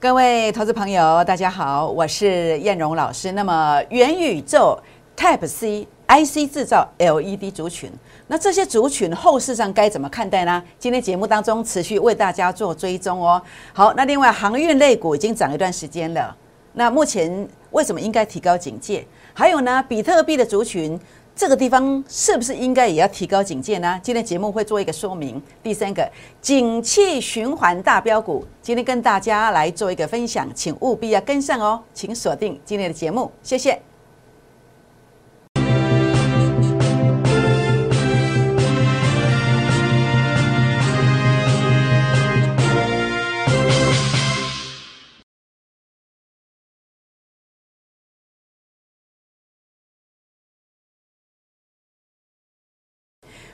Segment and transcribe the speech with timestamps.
[0.00, 3.32] 各位投资朋友，大家好，我是燕荣老师。
[3.32, 4.78] 那么元宇宙、
[5.16, 7.90] Type C、IC 制造、LED 族群，
[8.28, 10.62] 那这些族群后市上该怎么看待呢？
[10.78, 13.42] 今天节目当中持续为大家做追踪哦。
[13.72, 16.32] 好，那另外航运类股已经涨一段时间了，
[16.74, 19.04] 那目前为什么应该提高警戒？
[19.34, 20.96] 还有呢，比特币的族群。
[21.38, 24.00] 这个地方是不是应该也要提高警戒呢？
[24.02, 25.40] 今天节目会做一个说明。
[25.62, 26.10] 第三个，
[26.42, 33.80] 景气循环大标股，今天跟大家来做一个分享，请务必要跟上哦，请锁定今天的节目，谢谢。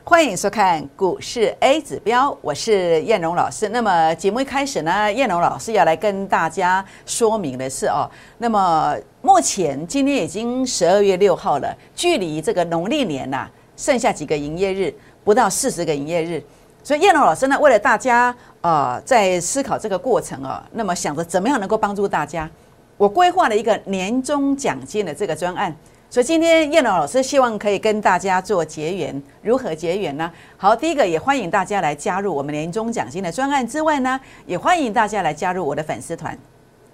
[0.07, 3.71] 欢迎收看股市 A 指标，我是燕荣老师。
[3.71, 14.95] 那么节目一开始呢，燕荣老师要来跟大家说明的是哦，那么目前今天已经十二月六号了，距离这个农历年呐，剩下几个营业日，
[15.25, 16.45] 不到四十个营业日。
[16.83, 22.49] 所以燕荣老师呢，为了大家啊，在思考这个过程啊，那么想着怎么样能够帮助大家，
[22.99, 25.75] 我规划了一个年终奖金的这个专案。
[26.15, 30.31] 所以今天叶龙老师希望可以跟大家做结缘，如何结缘呢？
[30.57, 36.39] 好，第一个也欢迎大家来加入我们年终奖金的专案之外呢，也欢迎大家来加入我的粉丝团。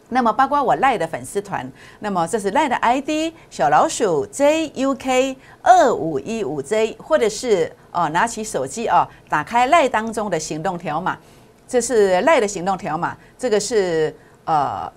[0.08, 11.18] 那么包括我赖的粉丝团，那么这是赖的 ID 小老鼠 JUK 二五一五 J，或者是哦拿起手机哦，打开赖当中的行动条码，
[11.68, 14.90] 这是赖的行动条码，这个是呃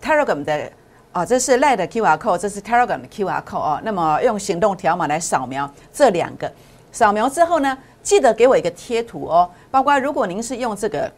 [0.00, 0.70] Telegram 的。
[1.12, 3.80] 哦，这是 Line 的 QR code，这是 Telegram 的 QR code 哦。
[3.82, 6.50] 那么用行动条码来扫描这两个，
[6.92, 9.50] 扫描之后呢，记得给我一个贴图哦。
[9.72, 11.10] 包括如果您是用这个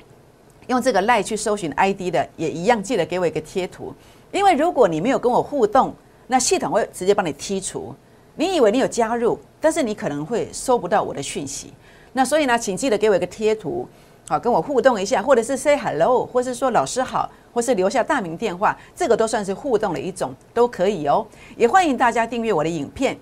[0.68, 3.94] 用这个 Line 去搜寻 ID 的，也一样记得给我一个贴图。
[4.30, 5.94] 因为如果你没有跟我互动，
[6.26, 7.94] 那系统会直接帮你剔除。
[8.34, 11.70] 你以为你有加入，但是你可能会收不到我的讯息。
[12.14, 13.86] 那所以呢，请记得给我一个贴图，
[14.28, 17.30] 好跟我互动一下，或者是 Say Hello，或是说老师好。
[17.54, 21.26] 或是留下大名电话，这个都算是互动的一种，都可以哦。
[21.54, 23.14] 也欢迎大家订阅我的影片，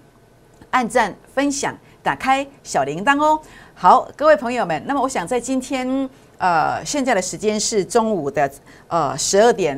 [0.71, 3.41] 按赞、分享、打开小铃铛哦。
[3.75, 8.49] 好，各位朋友们，那么我想在今天，呃，现在的时间是中午的
[8.87, 9.77] 呃十二点，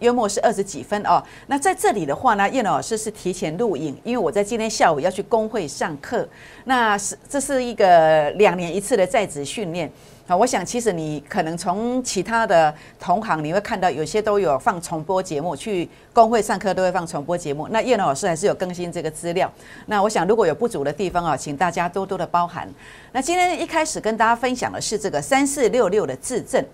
[0.00, 1.22] 约莫是二十几分哦。
[1.46, 6.28] 那在这里的话呢，叶老师是提前录影，因为我在今天下午要去工会上课，
[6.64, 9.88] 那是这是一个两年一次的在职训练。
[10.24, 17.66] 好，我想其实你可能从其他的同行你会看到，有些都有放重播节目，去工会上课都会放重播节目。
[17.72, 19.50] 那叶老师还是有更新这个资料。
[19.86, 22.68] 那我想如果有不足的地方啊，请大家多多的包涵。
[23.10, 26.64] 那今天一开始跟大家分享的是这个三四六六的质证。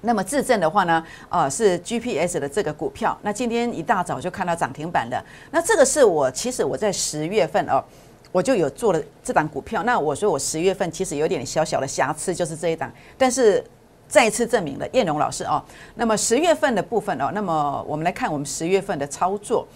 [0.00, 3.16] 那么自证的话呢，呃，是 GPS 的这个股票。
[3.20, 5.22] 那今天一大早就看到涨停板了。
[5.50, 7.84] 那这个是我其实我在十月份哦。
[8.30, 13.64] 我就有做了这档股票，那我说我十月份其实有点小小的瑕疵，就是这一档，但是
[14.06, 15.62] 再次证明了燕荣老师哦。
[15.94, 19.66] 那么十月份的部分哦，那么我们来看我们十月份的操作。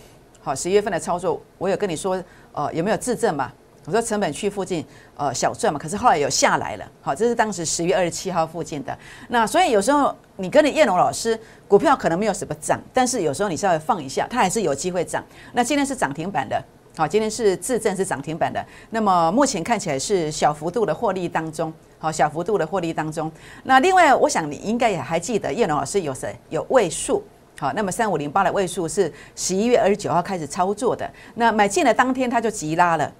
[0.42, 3.52] 好，十月份的操作，我有跟你说，呃，有没有自证嘛？
[3.84, 4.84] 我说成本区附近，
[5.16, 5.78] 呃，小赚嘛。
[5.78, 6.84] 可是后来有下来了。
[7.00, 8.96] 好，这是当时十月二十七号附近的。
[9.28, 15.24] 那所以有时候你跟着燕荣老师，股票可能没有什么涨，但是有时候你稍微放一下，它还是有机会涨。
[15.52, 16.60] 那今天是涨停板的。
[16.94, 23.32] 好，今天是自证是涨停板的，那么目前看起来是小幅度的获利当中，好，小幅度的获利当中。
[23.62, 27.24] 那另外，我想你应该也还记得叶龙老师有谁有位数，
[27.58, 33.10] 好，那么三五零八的位数是十一月二十九号开始操作的，那买进的当天它就急拉了，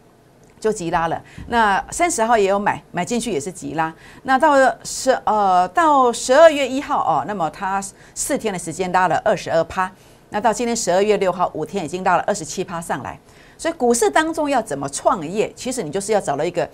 [0.60, 1.22] 就急拉了。
[1.48, 3.90] 那三十号也有买，买进去也是急拉。
[4.24, 4.54] 那到
[4.84, 7.82] 十呃到十二月一号哦，那么它
[8.14, 9.90] 四天的时间拉了二十二趴，
[10.28, 13.18] 那到今天十二月六号五天已经拉了二十七趴上来。
[13.62, 15.52] 所以股市当中要怎么创业？
[15.54, 16.68] 其实你就是要找到一个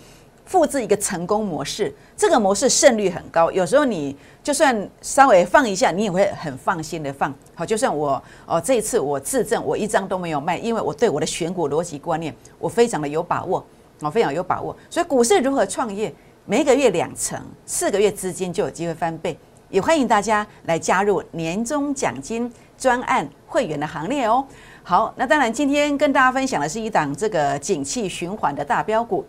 [0.47, 3.53] 复制一个成功模式，这个模式胜率很高。
[3.53, 7.31] 有时候你就算稍微放一下，你也会很放心的放。
[7.55, 13.63] 好，就算我哦，这一次我自证我一张都没有卖，因为我对我的选股逻辑观念我非常的有把握，
[14.01, 14.75] 我非常有把握。
[14.89, 16.11] 所以股市如何创业？
[16.47, 19.39] 每个月两成，四个月资金就有机会翻倍。
[19.69, 24.43] 也欢迎大家来加入年终奖金专案会员的行列哦。
[24.89, 29.23] 好，那当然，今天跟大家分享的是一档这个景气循环的大标股，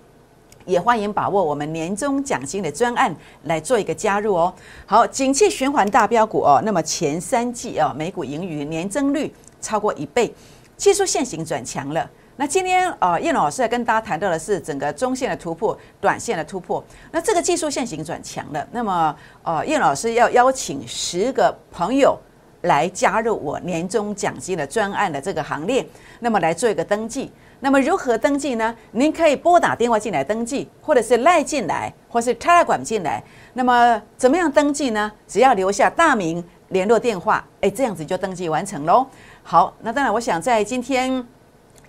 [0.64, 3.14] 也欢迎把握我们年终奖金的专案
[3.44, 4.54] 来做一个加入哦。
[4.86, 10.34] 好，景气循环大标股哦，那么前三季哦，每股盈余年增率超过一倍，
[10.78, 12.10] 技术线型转强了。
[12.38, 16.82] 那今天啊，叶老师在跟大家谈到的是整个中线的突破，短线的突破。
[17.12, 19.14] 那这个技术线型转强了，那么
[19.44, 22.18] 呃，叶老师要邀请十个朋友。
[22.62, 25.86] 来加入我年终奖金的专案的这个行列，
[26.20, 27.32] 那么来做一个登记。
[27.62, 28.74] 那么如何登记呢？
[28.92, 33.22] 您可以拨打电话进来登记，或者是赖进来，或是 Telegram 进来。
[33.54, 35.12] 那么怎么样登记呢？
[35.28, 39.06] 只要留下大名、联络电话，哎，这样子就登记完成喽。
[39.44, 41.22] 好，那当然，我想在今天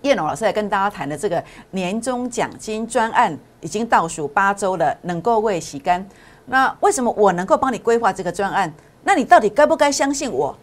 [0.03, 6.05] 叶龙老师来跟大家谈的这个年终奖金专案，已经倒数八周了，能够为洗干。
[6.47, 8.73] 那为什么我能够帮你规划这个专案？
[9.03, 10.57] 那你到底该不该相信我？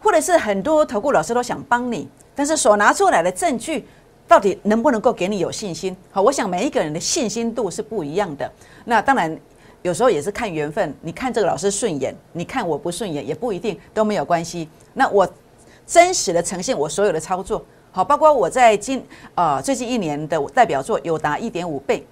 [0.00, 3.86] 或者是很多投顾老师都想帮你，但是所拿出来的证据。
[4.28, 5.96] 到底能不能够给你有信心？
[6.10, 8.52] 好，我想每一个人的信心度是不一样的。
[8.84, 9.34] 那当然，
[9.80, 10.94] 有时候也是看缘分。
[11.00, 14.68] 你看这个老师顺眼，你看我不顺眼，也不一定都没有关系。
[14.92, 15.26] 那我
[15.86, 19.02] 真实的呈现我所有的操作，好，包括我在今
[19.34, 22.06] 呃最近一年的代表作有达一点五倍，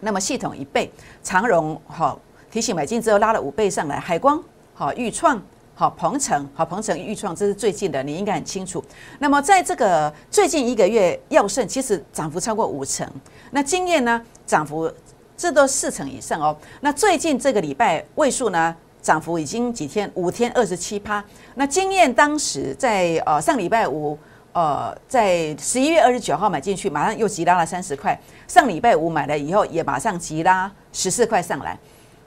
[0.00, 0.92] 那么系统一倍，
[1.22, 2.20] 长荣好
[2.50, 4.38] 提醒买进之后拉了五倍上来，海光
[4.76, 5.42] 好预创。
[5.78, 8.82] 好，鹏程，好，鹏程预创，这是最近的，你应该很清楚。
[9.18, 13.06] 那么，在这个最近一个月，耀盛其实涨幅超过五成，
[13.50, 14.90] 那经验呢，涨幅
[15.36, 16.56] 这都四成以上哦。
[16.80, 21.22] 那最近这个礼拜位数呢，涨幅已经几天，五天二十七趴。
[21.56, 24.18] 那经验当时在呃上礼拜五，
[24.54, 28.18] 呃在十一月二十九号买进去，马上又急拉了三十块。
[28.48, 31.78] 上礼拜五买了以后，也马上急拉十四块上来。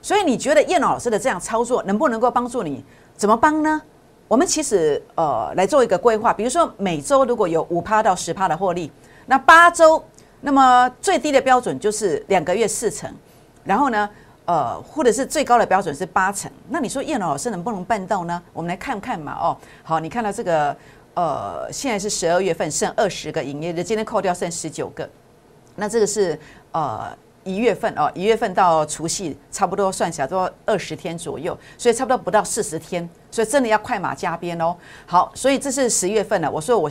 [0.02, 2.84] 所以你觉得叶老师的这样操作能不能够帮助你？
[3.16, 3.80] 怎么帮呢？
[4.28, 8.90] 我们其实呃来做一个规划，比如说每周如果有五趴到十趴的获利，
[9.26, 10.02] 那八周，
[10.40, 13.12] 那么最低的标准就是两个月四成，
[13.64, 14.08] 然后呢，
[14.46, 16.50] 呃，或者是最高的标准是八成。
[16.68, 18.40] 那你说叶老师能不能办到呢？
[18.52, 19.36] 我们来看看嘛。
[19.38, 20.74] 哦，好，你看到这个
[21.14, 25.06] 呃，现在是十二月份，剩二十个营业日，今天扣掉剩十九个，
[25.76, 26.38] 那这个是
[26.72, 27.14] 呃。
[27.42, 34.76] 一月份哦，一月份到除夕差不多算起来都二十天左右，所以差不多不到四十天，所以真的要快马加鞭哦。
[35.06, 36.50] 好，所以这是十月份了。
[36.50, 36.90] 我说我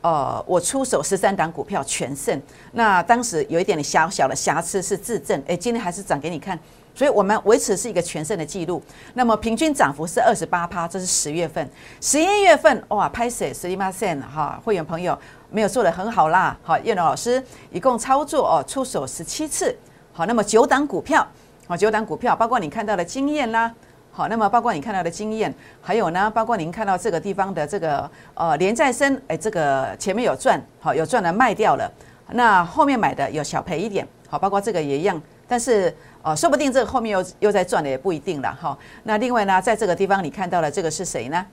[0.00, 2.40] 呃，我出手十三档股票全胜，
[2.72, 6.56] 那当时有一点小小的瑕疵是自证，哎，今天还是涨给你看，
[6.94, 8.80] 所以我们维持是一个全胜的记录。
[9.14, 11.68] 那么平均涨幅是二十八趴，这是十月份。
[12.00, 15.18] 十一月份哇，拍死十一八线哈，会员朋友
[15.50, 16.56] 没有做的很好啦。
[16.62, 17.42] 好，叶龙老师
[17.72, 19.76] 一共操作哦，出手十七次。
[20.18, 21.24] 好，那么九档股票，
[21.68, 23.72] 好九档股票，包括你看到的经验啦，
[24.10, 31.88] 好，那么包括你看到的经验，还有呢，包括您看到这个地方的这个呃连再生，哎，这个前面有赚，好有赚的卖掉了，
[32.32, 38.76] 那后面买的有小赔一点，好，包括这个也一样，但是呃，说不定这个后面又又在赚的也不一定了哈。
[39.04, 41.46] 那另外呢，在这个地方你看到的这个是谁呢？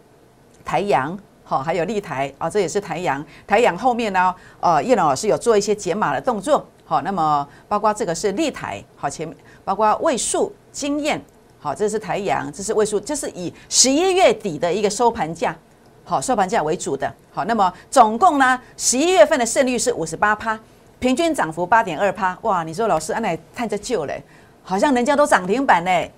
[0.66, 6.68] 台阳，好，还有立台，啊，这也是台阳，台阳后面呢，呃，叶龙老师有做一些解码的动作。
[6.88, 11.20] 好，那么包括这个是立台，好前面包括位数经验，
[11.60, 15.58] 好，这是台阳，这是位数，这是以十一月底的一个收盘价，
[16.04, 20.60] 好收盘价为主的，好，那么总共呢，十一月份的胜率是五十八趴，
[21.00, 24.24] 平均涨幅八点二趴，哇，你说老师安来探着旧嘞，
[24.62, 26.12] 好像人家都涨停板嘞，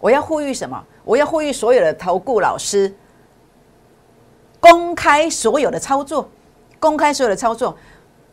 [0.00, 0.82] 我要呼吁什么？
[1.04, 2.90] 我要呼吁所有的投顾老师，
[4.58, 6.26] 公开所有的操作，
[6.80, 7.76] 公开所有的操作。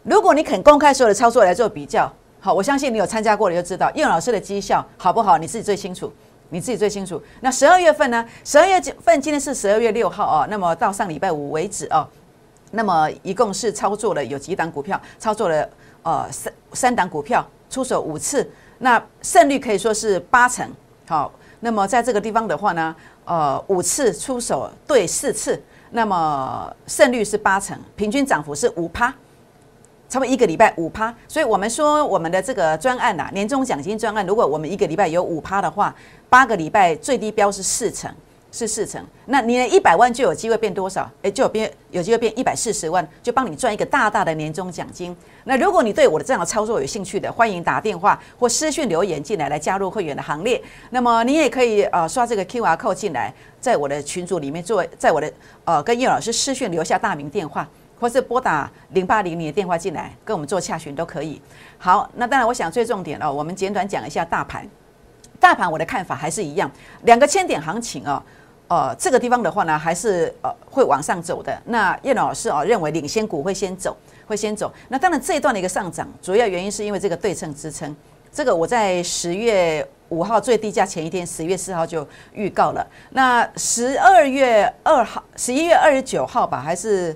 [0.04, 6.12] 如果你肯公开所有的操作来做比较，好，我相信你有参加过，你就知道叶老师的绩效好不好，你自己最清楚，
[6.50, 7.22] 你自己最清楚。
[7.42, 8.26] 那十二月份呢？
[8.44, 12.08] 十二月份今天是十二月六号哦，那么到上礼拜五为止哦，
[12.72, 15.70] 那么一共是操作了有几档股票，操作了
[16.02, 20.68] 呃三三档股票，出手五次，那胜率可以说是八成。
[21.08, 29.14] 好，那么在这个地方的话呢，呃五次出手对四次，那么胜率是八成，平均涨幅是五趴。
[30.12, 35.96] 差不多一个礼拜五趴，所以我们说我们的这个专案呐，年终奖金专案，如果我们一个礼拜有五趴的话，
[36.28, 38.14] 八个礼拜最低标是四成，
[38.52, 39.02] 是四成。
[39.28, 41.10] 那你的一百万就有机会变多少？
[41.22, 45.16] 诶，就有变有机会变一百四十万，就帮你赚一个大大的年终奖金。
[45.46, 50.62] 那如果你对我的这样的操作有兴趣的，欢迎打电话或私讯留言进来，来加入会员的行列。
[50.90, 55.32] 那么你也可以呃刷这个 Q R code 进来，在我的群组里面做，在我的
[55.64, 57.66] 呃跟叶老师私讯留下大名电话。
[58.02, 61.40] 或是拨打零八零零的电话进来跟我们做洽询都可以。
[61.78, 64.68] 好，那当然我想最重点哦，我们简短讲一下大盘。
[65.40, 66.70] 大盘我的看法还是一样，
[67.04, 68.22] 两个千点行情哦，
[68.68, 71.56] 呃，这个地方的话呢，还是呃会往上走的。
[71.66, 74.74] 那叶老师哦认为领先股会先走，会先走。
[74.90, 77.96] 那当然这一段的一个上涨，主要原因是因为这个对称支撑。
[78.32, 82.84] 这个我在十月五号最低价前一天，十月四号就预告了。
[83.12, 87.16] 那十二月二号、十一月二十九号吧，还是？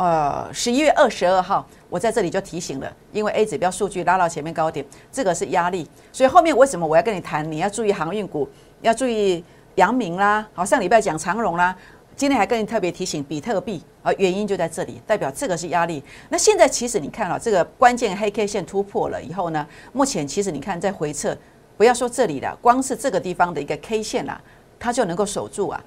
[0.00, 7.52] 呃，十一月二十二号，我在这里就提醒了，因为 A 指标数据拉到前面高点，这个是压力，所以后面为什么我要跟你谈？
[7.52, 8.48] 你要注意航运股，
[8.80, 11.76] 要注意阳明啦，好，上礼拜讲长荣啦，
[12.16, 16.02] 今天还跟你特别提醒比特币啊，原因就在这里，代表这个是压力。
[16.30, 21.36] 那现在其实你看啊，这个关键黑 K 线突破了以后呢，目前其实你看在回撤，
[21.76, 24.40] 不要说这里了，光是这个地方的一个 K 线啊，
[24.78, 25.84] 它就能够守住啊。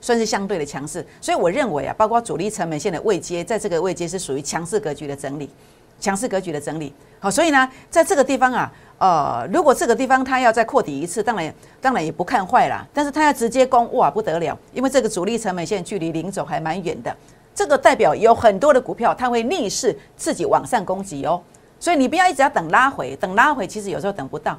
[0.00, 5.50] 算是相对的强势，所以我认为啊，包括主力成本线的位阶，在这个位阶是属于强势格局的整理，
[6.00, 6.92] 强势格局的整理。
[7.18, 12.82] 好，所以呢，在这个地方啊，呃，如果这个地方它要再扩底一次，当然当然也不看坏啦。
[12.94, 17.14] 但是它要直接攻，哇，不得了，因为这个主力成本线距离零走还蛮远的，
[17.54, 21.42] 这个代表有很多的股票它会逆势自己往上攻击哦。
[21.78, 24.58] 所以你不要一直要等拉回，等拉回其实有时候等不到，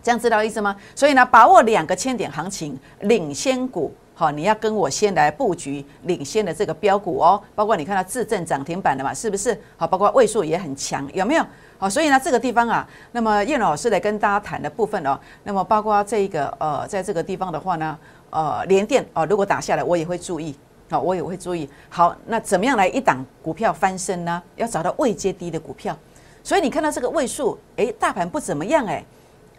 [0.00, 0.76] 这样知道意思吗？
[0.94, 3.92] 所以呢，把握两个千点行情领先股。
[4.20, 9.58] 好，你要跟我先来布局领先的这个标股哦，包括你看到自证涨停板的嘛，是不是？
[9.78, 11.46] 好，包括位数也很强，有没有？
[11.78, 17.98] 好，所以呢，这个地方啊，那么叶老师来跟大家谈的部分哦，那么包括这一个呃，在这个地方的话呢，
[18.28, 20.54] 呃，连电哦，如果打下来，我也会注意，
[20.90, 21.66] 好，我也会注意。
[21.88, 24.42] 好，那怎么样来一档股票翻身呢？
[24.56, 25.96] 要找到位阶低的股票，
[26.44, 29.02] 所以你看到这个位数，诶，大盘不怎么样诶。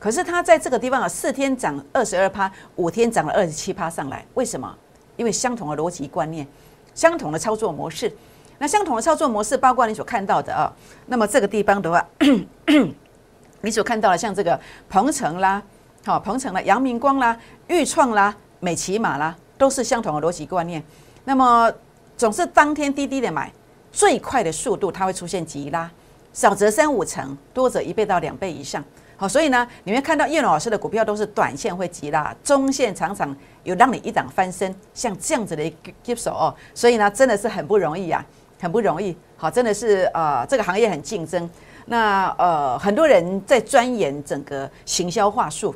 [0.01, 4.75] 可是它在这个地方啊，四天涨二十二趴，五天涨了二十七趴上来，为什么？
[5.15, 6.47] 因为相同的逻辑观念，
[6.95, 8.11] 相同的操作模式。
[8.57, 10.73] 那相同的操作模式，包括你所看到的啊，
[11.05, 12.03] 那么这个地方的话，
[13.61, 15.61] 你所看到的像这个鹏程啦，
[16.03, 20.83] 好鹏程啦，阳明光啦，裕创啦，美骑马啦，都是相同的逻辑观念。
[21.25, 21.71] 那么
[22.17, 23.53] 总是当天低低的买，
[23.91, 25.91] 最快的速度它会出现急拉，
[26.33, 28.83] 少则三五成，多则一倍到两倍以上。
[29.21, 36.55] 好，所以呢，你们看到叶老师的股票都是短线会急拉，中线常常有让你一档翻身，像这样子的一个接手哦。
[36.73, 38.25] 所以呢，真的是很不容易啊，
[38.59, 39.15] 很不容易。
[39.37, 41.47] 好，真的是呃，这个行业很竞争。
[41.85, 45.75] 那呃，很多人在钻研整个行销话术。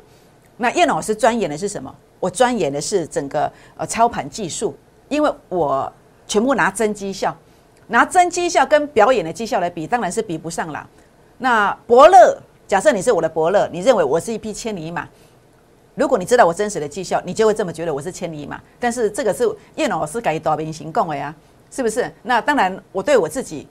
[0.56, 1.94] 那叶老师钻研的是什么？
[2.18, 4.76] 我钻研的是整个呃操盘技术，
[5.08, 5.92] 因为我
[6.26, 7.32] 全部拿真绩效，
[7.86, 10.84] 拿真绩效跟表演的绩效来比，当然是比不上了。
[11.38, 12.36] 那伯乐。
[12.66, 15.08] 假设你是我的伯乐，你认为我是一匹千里马。
[15.94, 18.60] 如果你知道我真实的绩效，你就会这么觉得我是千里马。
[18.80, 21.32] 但是这个是叶老师改导兵行动的呀，
[21.70, 22.12] 是不是？
[22.24, 23.68] 那当然，我对我自己，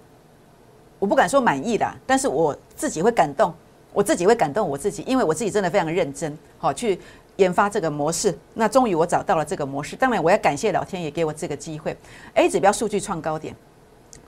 [0.97, 3.53] 我不敢说满意的，但是我自己会感动，
[3.91, 6.97] 我自己会感动我自己，因为我自己真的非常认真，好去
[7.35, 8.33] 研发这个模式。
[8.53, 11.95] 那终于我找到了这个模式，当然我要感谢老天爷给我这个机会。
[12.35, 13.53] A 指标数据创高点。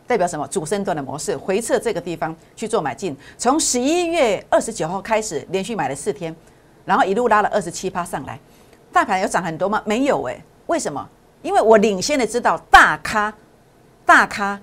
[0.07, 0.47] 代表什么？
[0.47, 6.33] 主升段的模式回撤这个地方去做买进，从十一月二十九号开始连续买了四天，
[6.85, 8.39] 然后一路拉了二十七趴上来。
[8.91, 9.81] 大盘有涨很多吗？
[9.85, 10.41] 没有诶。
[10.67, 11.07] 为什么？
[11.41, 13.33] 因为我领先的知道大咖
[14.05, 14.59] 大咖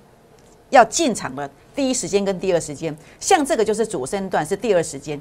[0.70, 5.20] 要进场的第一时间跟第二时间，像这个就是主升段是第二时间，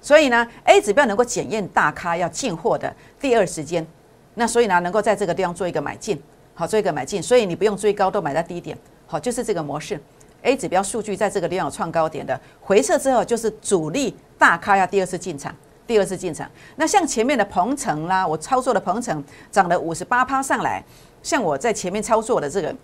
[0.00, 3.86] 所以呢 A 指标能够检验大咖要进货的第二时间，
[4.34, 6.20] 那所以呢能够在这个地方做一个买进，
[6.54, 8.78] 好做一个买进，所以你不用追高都买在低点。
[9.06, 10.00] 好，就是这个模式
[10.42, 15.54] ，A 指标数据在这个地方有创高点的回撤之后，就是主力大咖要第二次进场，
[15.86, 16.50] 第二次进场。
[16.76, 20.82] 那像前面的鹏程啦，我操作的鹏程涨了五十八趴上来，
[21.22, 22.74] 像我在前面操作的这个，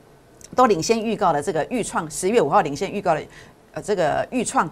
[0.54, 3.22] 都领先预告的这个预创，十月五号领先预告的，
[3.72, 4.68] 呃，这个预创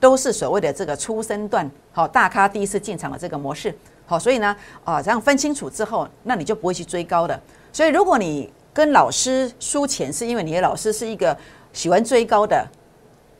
[0.00, 3.74] 都是所谓的这个初生段，好，大咖第一次进场的这个模式。
[4.06, 7.38] 好，所以呢，啊，这样分清楚之后，那你就不会去追高的。
[7.70, 11.36] 所以如果你跟老师输钱，是因为你的老师是一个
[11.72, 12.64] 喜欢追高的，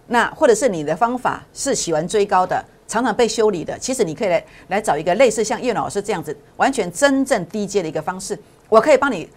[0.09, 3.79] 那或者是你的方法是喜欢追高的，常常被修理的。
[3.79, 8.37] 其实你可以来来找一个类似像叶老师这样子，完全真正低阶的一个方式，
[8.69, 9.31] 我可以帮你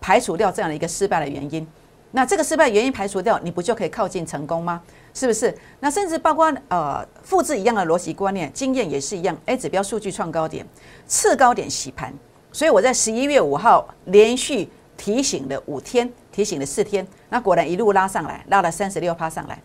[0.00, 1.66] 排除掉这样的一个失败的原因。
[2.12, 4.80] 那这个失败原因排除掉，你不就可以靠近成功吗？
[5.12, 5.52] 是不是？
[5.80, 9.36] 那甚至包括呃复制一样的逻辑观念，经验也是一样。
[9.46, 10.64] A 指标数据创高点，
[11.08, 12.14] 次高点洗盘，
[12.52, 14.70] 所以我在十一月五号连续。
[15.02, 19.60] 提醒了五天，提醒了四天，那果然一路拉上来，拉了三十六趴上来，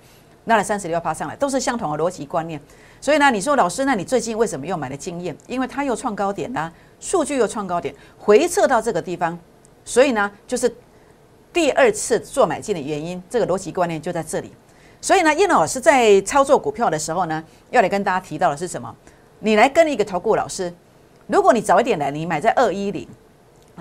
[0.45, 2.59] 拉了三十六趴上来，都是相同的逻辑观念。
[2.99, 5.37] 所以呢，你说老师，那你最近为什么又买了经验？
[5.45, 9.37] 因为它又创高点啦，数据又创高点，回撤到这个地方，
[9.85, 10.75] 所以呢，就是
[11.53, 13.21] 第二次做买进的原因。
[13.29, 14.51] 这个逻辑观念就在这里。
[14.99, 18.91] 所以呢，叶老师在操作股票的时候呢，要来跟大家提到的是什么？
[19.41, 20.73] 你来跟一个投顾老师，
[21.27, 23.07] 如果你早一点来，你买在二一零。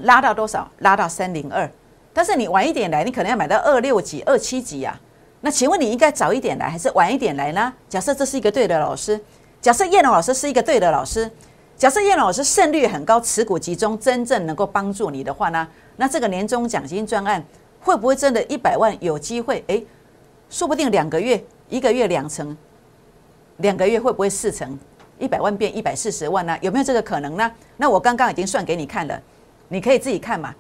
[0.03, 0.69] 拉到多少？
[0.79, 1.69] 拉到三零二，
[2.13, 4.99] 但是你晚一点来，你可能要买到二六几、二七几呀。
[5.41, 7.73] 那请问你应该早一点来，还是晚一点来呢？
[7.89, 9.21] 假设这是一个对的老师，
[9.61, 11.31] 假设叶龙老师是一个对的老师，
[11.77, 15.69] 假设叶龙老师胜率很高，持股集中，真正能够帮助你的话呢？
[15.97, 17.43] 那这个年终奖金专案
[17.81, 19.63] 会不会真的一百万有机会？
[19.69, 19.87] 诶，
[20.51, 22.57] 说不定两个月，一个月两成，
[23.59, 24.79] 两个月会不会四成？
[25.19, 26.59] 一百万变一百四十万呢？
[26.61, 27.51] 有没有这个可能呢？
[27.77, 29.19] 那我刚刚已经算给你看了。
[29.69, 30.55] 你可以自己看嘛，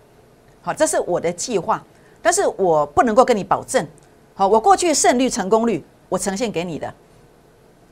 [0.62, 1.82] 好，这是我的计划，
[2.20, 3.86] 但是我不能够跟你保证。
[4.34, 6.92] 好，我过去胜率、成功率，我呈现给你的，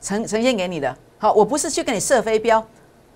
[0.01, 0.95] 呈呈现给你的。
[1.17, 2.63] 好，我不是去跟你设飞镖。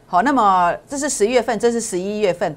[0.07, 2.55] 好，那么这是十月份，这是十一月份，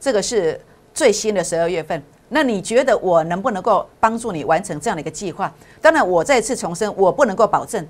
[0.00, 0.58] 这个是
[0.94, 2.02] 最新的十二月份。
[2.30, 5.52] 那你觉得我能不能够帮助你完成这样的一个计划？
[5.82, 7.86] 当然，我再次重申，我不能够保证，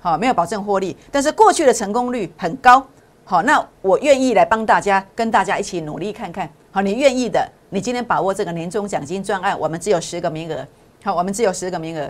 [0.00, 0.96] 好，没有保证获利。
[1.12, 2.84] 但是过去的成功率很高，
[3.28, 6.48] 好，那我愿意来帮大家，跟大家一起努力看看。
[6.70, 10.64] 好，你愿意的，你今天把握这个年终奖金专案，我们只有十个名额，
[11.02, 12.08] 好，我们只有十个名额。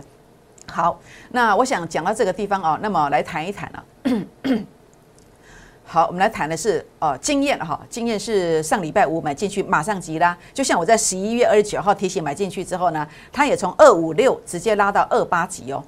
[0.71, 3.85] 好，那我想讲到这个地方哦，那么来谈一谈啊。
[5.89, 15.83] 好，我们来谈的是哦经验哈，经验是上礼拜五买进去马上急拉，就像我在十一月二十九号提醒买进去之后呢，它也从二五六直接拉到二八几哦，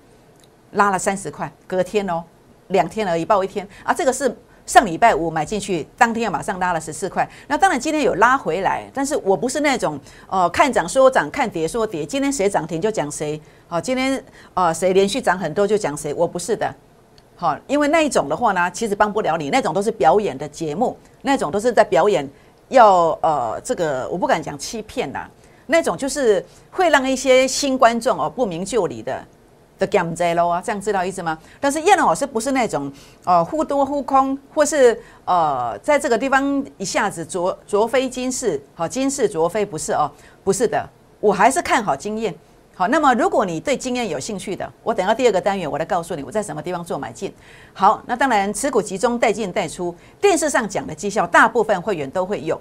[0.70, 2.24] 拉了三十块，隔天哦，
[2.68, 4.34] 两天而已，报一天啊，这个是
[4.68, 9.98] 上礼拜五买进去，当天又马上拉了十四块，那当然今天有拉回来，但是我不是那种
[10.28, 14.22] 呃看涨说涨，看跌说跌，今天谁涨停就讲谁，好，今天
[14.52, 16.72] 呃谁连续涨很多就讲谁，我不是的。
[17.34, 19.48] 好，因为那一种的话呢，其实帮不了你。
[19.48, 22.28] 那种都是表演的节目，那种都是在表演，
[22.68, 25.30] 要呃，这个我不敢讲欺骗啦。
[25.64, 29.24] 那种就是会让一些新观众哦不明就里的
[29.78, 31.38] 的 game 在喽啊，这样知道意思吗？
[31.60, 32.92] 但是叶老师不是那种
[33.24, 40.10] 呃忽多忽空，或是呃在这个地方一下子卓卓飞金世，好金世卓飞不是哦，
[40.42, 40.88] 不是的，
[41.20, 42.34] 我还是看好经验。
[42.74, 47.34] 好，那么如果你对经验有兴趣的，我等到第二个单元，我来告诉你我在什么地方做买进。
[47.72, 52.60] 好，那当然持股集中带进带出，电视上讲的绩效，大部分会员都会有。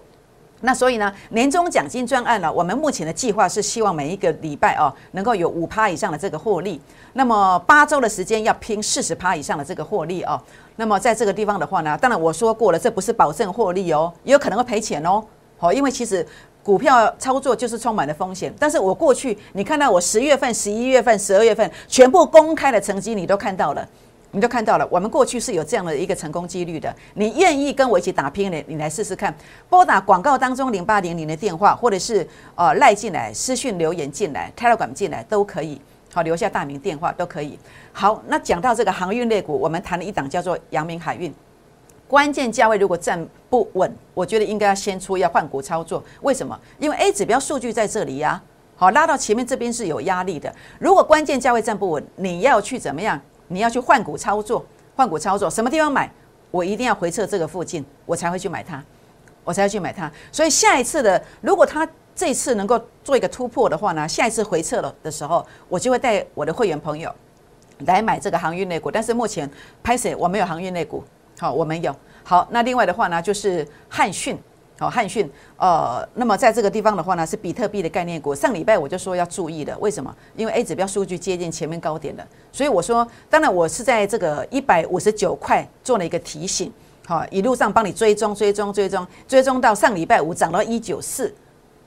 [0.62, 6.82] 那所以呢，年终奖金专案呢，我们目前的计划是希望每一个礼拜哦，能够有五趴以上的这个获利。
[7.14, 10.42] 那么八周的时间要拼四十趴以上的这个获利哦。
[10.76, 15.24] 那么在这个地方的话呢，当然我说过了，这不是保证获利哦，也有可能会赔钱哦。
[15.58, 16.26] 好，因为其实。
[16.64, 23.88] 股票操作就是充满了风险，但是我过去你看到我十月份、十一月份、十二月份全部公开的成绩，你都看到了，
[24.38, 24.88] 你都看到了。
[24.92, 26.96] 我们过去是有这样的一个成功几率的。
[27.16, 29.36] 你愿意跟我一起打拼的，你来试试看。
[29.68, 35.82] 拨打广告当中零八零零的电话，或者是呃赖进来、私讯留言进来、Telegram 进来都可以。
[36.14, 37.58] 好，留下大名电话都可以。
[37.92, 41.34] 好，那讲到这个航运类股，我们谈了一档叫做阳明海运。
[42.08, 46.04] 关键价位如果站不稳，我觉得应该要先出，要换股操作。
[46.22, 46.58] 为什么？
[46.78, 48.40] 因为 A 指标数据在这里呀，
[48.76, 50.54] 好拉到前面这边是有压力的。
[50.78, 53.20] 如果关键价位站不稳，你要去怎么样？
[53.48, 56.12] 你要去换股操作，换股操作什么地方买？
[56.50, 58.82] 我一定要回撤这个附近，我才会去买它，
[59.44, 60.12] 我才会去买它。
[60.32, 67.14] 所以下一次的，如果它这次能够做一个突破的话呢，下一次回撤了的时候，我就会带我的会员朋友
[67.80, 68.90] 来买这个航运类股。
[68.90, 69.50] 但是目前
[69.84, 71.04] 拍谁我没有航运类股。
[71.38, 72.48] 好，我们有好。
[72.50, 74.36] 那另外的话呢，就是汉讯，
[74.80, 78.36] 好汉讯，呃，那么在这个地方的话呢，是比特币的概念股。
[78.36, 80.16] 上礼拜我就说要注意的，为什么？
[80.36, 86.72] 因为 A 指标数据接近前面高点了，所以我说，当然我是在这个一百五十九块做了一个提醒，
[87.06, 91.34] 好，一路上帮你追踪、追踪、追踪、追踪到上礼拜五涨到一九四。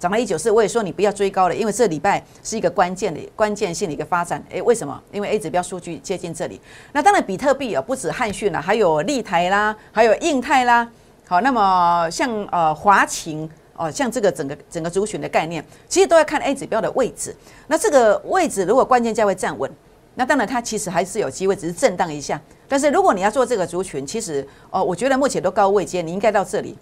[0.00, 4.42] 涨到一九四，我也说你不要追高了，因为这礼拜是一个关键的、关键性的一个发展。
[4.48, 4.98] 诶，为什么？
[5.12, 6.58] 因为 A 指标数据接近这里。
[6.92, 10.88] 那当然，比特币啊，不止汉讯了，还有立台啦，还有印泰啦。
[11.30, 17.32] 好，那么像呃华勤哦，像这个整个整个族群的概念，其实都要看 A 指标的位置。
[17.68, 19.70] 那这个位置如果关键价位站稳，
[20.16, 22.40] 那当然它其实还是有机会，只是震荡一下。
[22.66, 26.76] 但是如果你要做这个族群，其实哦，我觉得目前都高位接，你应该到这里。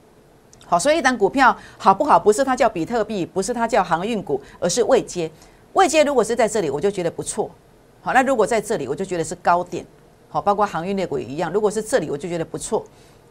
[0.64, 5.30] 好，所以一档股票好不好，不是它叫比特币，不是它叫航运股，而是未接。
[5.74, 7.50] 未接如果是在这里，我就觉得不错。
[8.00, 9.84] 好，那如果在这里，我就觉得是高点。
[10.30, 12.82] 好，包括航运类股一样，如果是这里，我就觉得不错。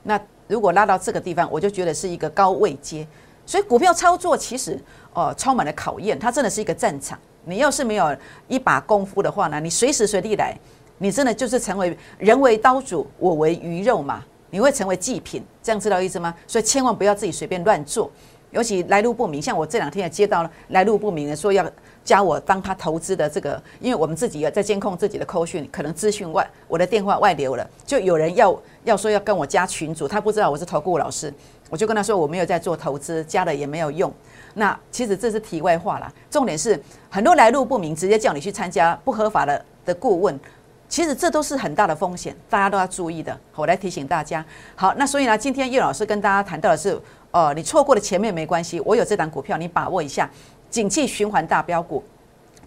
[0.08, 0.18] 那
[0.48, 3.06] 如果拉到这个地方，我就觉得是一个高位接。
[3.46, 4.80] 所以股票操作其实
[5.14, 7.20] 哦，充满了考验，它真的是一个战场。
[7.44, 8.16] 你要是没有
[8.48, 10.58] 一把功夫的话呢，你随时随地来，
[10.98, 14.24] 你真的就是成为人为刀俎，我为鱼肉嘛。
[14.50, 16.34] 你会成为祭品，这样知道意思吗？
[16.48, 18.10] 所以千万不要自己随便乱做，
[18.52, 19.42] 尤其来路不明。
[19.42, 21.70] 像我这两天也接到了来路不明的，说要
[22.08, 31.34] 加我当他投资的这个，因为我们自己也在监控自己的扣讯，可能资讯外，我的电话外流了，就有人要要说要跟我加群主，他不知道我是投顾老师，
[31.70, 34.10] 我就跟他说我没有在做投资，加了也没有用。
[34.54, 40.40] 那其实这是题外话啦，重点是很多来路不明，直接叫你去参加不合法的的顾问。
[40.88, 43.38] 其实这都是很大的风险，大家都要注意的。
[43.54, 44.46] 我来提醒大家。
[44.74, 46.98] 好，那所以呢，今天叶老师跟大家谈到的是，
[47.32, 50.32] 呃，你错过了前面没关系，我有这档股票，你把握一下。
[50.78, 52.04] 景气循环大标股，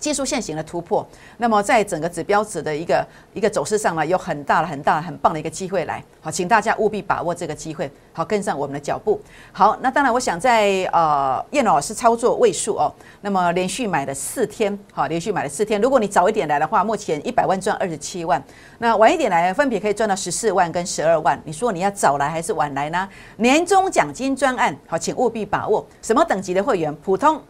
[0.01, 9.20] 技术线型的突破，那么在整个指标值的一个一个走势上呢，有很大的、很大、很棒的一个机会来，好，请大家务必把握这个机会，好跟上我们的脚步。
[9.53, 15.81] 好，那当然，我想在呃叶老师操作位数哦，那么连续买了四天，好，连续买了四天。
[15.81, 18.42] 如果你早一点来的话，目前一百万赚二十七万，
[18.79, 21.40] 那晚一点来，分别可以赚到十四万跟十二万。
[21.44, 23.09] 你说你要早来还是晚来呢？
[23.37, 25.87] 年终奖金专案，好，请务必把握。
[26.03, 26.92] 什么等级的会员？
[26.96, 27.40] 普通、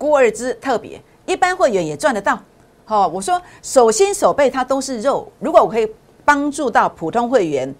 [0.00, 0.98] 孤儿之特别。
[1.26, 2.40] 一般会员也赚得到，
[2.86, 5.86] 好，我说手心手背它都是肉，如果我可以
[6.24, 7.72] 帮助到普通会员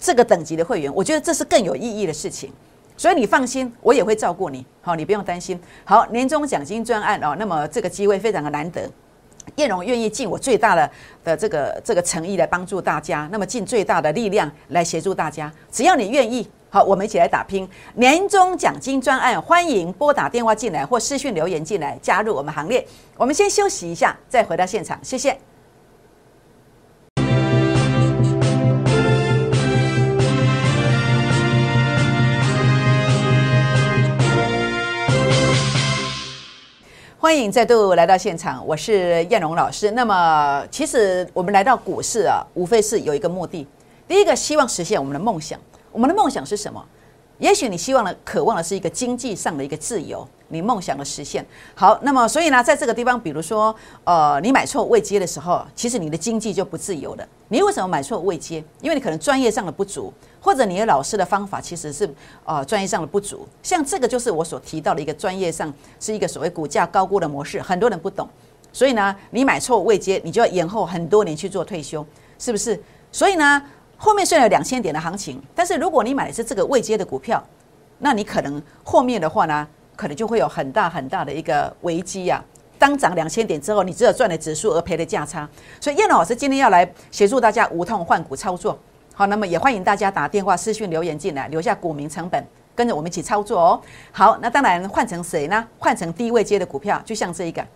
[0.00, 2.50] 这个等级的会员，我觉得这是更有意义的事情，
[2.96, 5.60] 所以你放心，我也会照顾你，好，你不用担心。
[5.84, 8.90] 好，年终奖金专案哦，那么这个机会非常的难得，
[9.56, 10.90] 叶荣愿意尽我最大的
[11.22, 16.48] 的这个这个诚意来帮助大家，那么尽最大的力量来协助大家，只要你愿意。
[16.70, 22.86] 好，我们一起来打拼年终奖金专案，欢迎拨打电话进来或私讯留言进来加入我们行列。
[23.16, 25.38] 我们先休息一下，再回到现场，谢谢。
[37.18, 39.90] 欢迎再度来到现场，我是燕荣老师。
[39.92, 43.66] 那么，其实我们来到股市啊，无非是有一个目的，
[44.06, 45.58] 第一个希望实现我们的梦想。
[45.98, 46.80] 我们的梦想是什么？
[47.38, 51.44] 也许你希望的、渴望的是一个经济上的一个自由，你梦想的实现。
[51.74, 57.28] 好，那么所以呢，在这个地方，比如说，呃，你买错位阶的时候，其实你的经济就不自由了。
[57.48, 58.62] 你为什么买错位阶？
[58.80, 62.08] 因为你可能专业上的不足，或者你的老师的方法其实是
[62.44, 63.44] 呃专业上的不足。
[63.60, 68.28] 像这个就是我所提到的一个专业上是一个所谓股价高估的模式，很多人不懂。
[68.72, 72.06] 所以呢，你买错位阶，你就要延后很多年去做退休，
[72.38, 72.80] 是不是？
[73.10, 73.60] 所以呢？
[74.00, 77.42] 后面虽然有两千点的行情，但是如果你买的是这个未接的股票，
[77.98, 82.42] 那你可能后面的话呢，可能就会有很大很大的一个危机啊！
[82.78, 85.48] 当涨两千点之后，你只有赚的指数而赔的价差。
[85.80, 88.78] 所以叶老师今天要来协助大家无痛换股操作。
[89.12, 92.40] 好，那么也欢迎大家打电话、私讯、留言进来，留下股民成本，
[92.76, 93.80] 跟着我们一起操作哦。
[94.12, 95.66] 好，那当然换成谁呢？
[95.76, 97.66] 换成低位接的股票，就像这一个。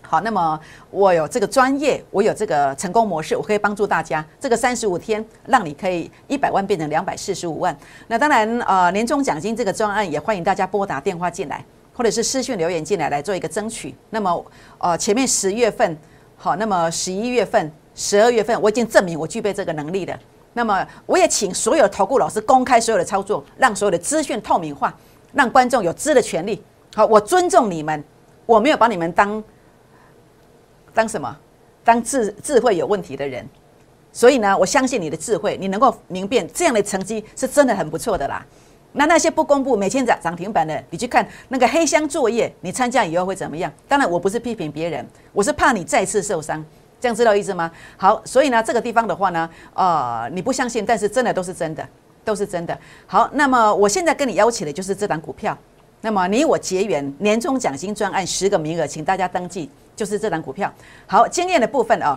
[0.00, 0.58] 好，那么
[0.90, 4.24] 我有这个专业，我有这个成功模式，我可以帮助大家。
[4.40, 7.76] 这个三十五天，让你可以一百万变成两百四十五万。
[8.06, 11.62] 那当然，呃，年终奖金这个专案也欢迎大家拨打电话进来，
[11.94, 13.94] 或者是私讯留言进来来做一个争取。
[14.08, 14.46] 那么，
[14.78, 15.98] 呃，前面十月份，
[16.36, 20.18] 好，那么十一月份、十二月份，我已经证明我具备这个能力的。
[20.54, 24.96] 那么，我也请所有投顾老师公开所有的操作，让所有的资讯透明化，
[25.34, 26.64] 让观众有知的权利。
[26.94, 28.02] 好，我尊重你们，
[28.46, 29.44] 我没有把你们当。
[30.98, 31.38] 当什么？
[31.84, 33.48] 当智智慧有问题的人，
[34.12, 38.44] 所以呢，我相信你的智慧，你能够明辨这样的成绩是真的很不错的啦。
[38.90, 43.72] 那那些不公布每天涨涨停板的，你去看那个黑箱作业，你参加以后会怎么样？
[43.86, 46.64] 当然，我不是批评别人，我是怕你再次受伤，
[47.00, 47.70] 这样知道意思吗？
[47.96, 51.88] 好，所以呢，这个地方的话呢，呃，你不相信，但是真的都是真的，
[52.24, 52.76] 都是真的。
[53.06, 55.56] 好，那么我现在跟你邀请的就是这档股票，
[56.00, 59.70] 那么你我结缘年终奖金专案十个名额，请大家登记。
[59.96, 60.72] 就是这档股票，
[61.08, 62.16] 好，经验的部分啊，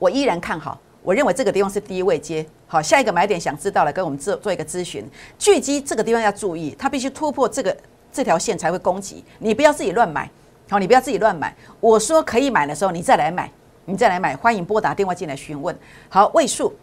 [0.00, 0.76] 我依然看好。
[1.00, 5.08] 我认为这个地方是低位接，好，下一个买点想知道了，跟我们做做一个咨询。
[5.38, 7.76] 聚基这个地方要注意，它必须突破这个
[8.12, 10.28] 这条线才会攻击，你不要自己乱买，
[10.68, 11.54] 好，你不要自己乱买。
[11.78, 13.48] 我说可以买的时候，你再来买，
[13.84, 15.78] 你再来买，欢迎拨打电话进来询问。
[16.08, 16.74] 好，位数，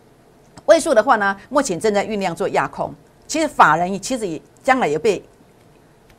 [0.66, 2.96] 位数的话呢，目前正在酝酿做压控，
[3.28, 5.22] 其实法人其实也将来也被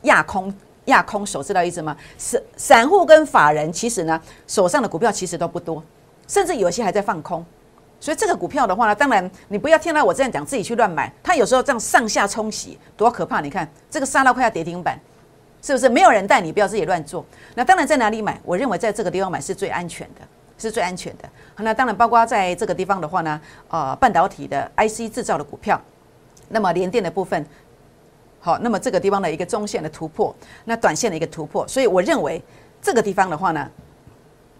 [0.03, 0.53] 压空。
[0.85, 1.95] 压空手知道意思吗？
[2.17, 5.81] 散散户跟法人其实呢，手上的股票其实都不多，
[6.27, 7.45] 甚至有些还在放空。
[8.01, 11.09] 所以这个股票的话呢，当然你不要听到我这样讲，自己去乱买。
[11.23, 13.39] 它有时候这样上下冲洗，多可怕！
[13.39, 14.99] 你看这个沙拉快要跌停板，
[15.61, 15.87] 是不是？
[15.87, 17.25] 没有人带你，不要自己乱做。
[17.55, 18.37] 那当然在哪里买？
[18.43, 20.21] 我认为在这个地方买是最安全的，
[20.57, 21.29] 是最安全的。
[21.63, 23.39] 那当然包括在这个地方的话呢，
[23.69, 25.81] 呃，半导体的 IC 制造的股票，
[26.49, 27.45] 那么联电的部分。
[28.45, 32.43] 好，那么这个地方的一个中线的突破，那短线的一个突破，所以我认为
[32.81, 33.71] 这个地方的话呢，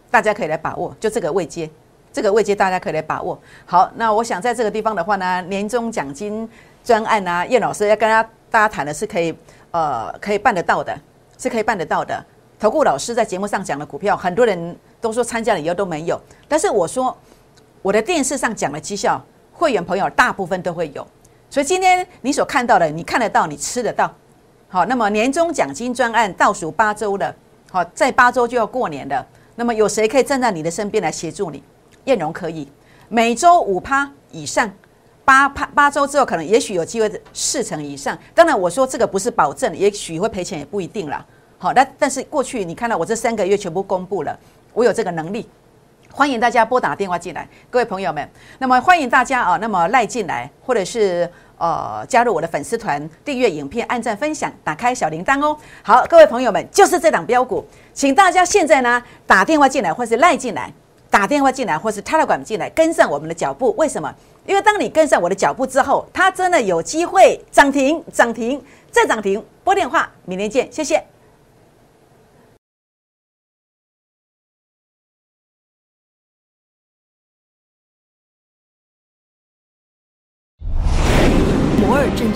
[0.10, 1.70] 大家可以来把握，就这个位阶，
[2.14, 3.38] 这个位阶大家可以来把握。
[3.66, 6.50] 好，那我想在这个地方的话呢，年终奖金
[6.82, 9.38] 专案啊，叶老师要跟大家大家谈的是可以
[9.72, 10.98] 呃可以办得到的，
[11.38, 12.26] 是可以办得到的。
[12.58, 16.18] 投顾老师在节目上讲的股票，很多人都说参加了以后都没有，
[16.48, 17.14] 但是我说
[17.82, 21.06] 我的电视上讲的绩效，会员朋友大部分都会有。
[21.54, 24.12] 所以今天你所看到的，你看得到，你吃得到，
[24.68, 24.86] 好。
[24.86, 27.36] 那么年终奖金专案倒数八周了，
[27.70, 29.24] 好，在八周就要过年了。
[29.54, 31.62] 那么有谁可以站在你的身边来协助你？
[32.06, 32.68] 燕荣可以，
[33.08, 34.68] 每周五趴以上，
[35.24, 38.18] 八趴八周之后可能也许有机会四成以上。
[38.34, 41.24] 当然我说这个不是保证，也许会赔钱也不一定啦。
[41.60, 44.36] 好，那但是过去你看到我这三个月全部公布了，
[44.74, 45.48] 我有这个能力。
[46.16, 48.30] 欢迎大家拨打电话进来，各位朋友们。
[48.60, 55.58] 那么欢迎大家啊，那么赖进来，或者是呃加入我的粉丝团，订阅影片，按赞分享，打开小铃铛哦。
[55.82, 60.72] 好，各位朋友们，就是这档标股，请大家现在呢打电话进来，或是赖进来，
[61.10, 63.74] 打电话进来，或是 Telegram 进来，跟上我们的脚步。
[63.76, 64.14] 为什么？
[64.46, 69.44] 因为当你跟上我的脚步之后，它真的有机会涨停，涨停再涨停。
[69.64, 71.04] 拨电话，明天见，谢谢。